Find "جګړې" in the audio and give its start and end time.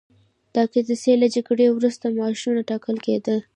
1.35-1.67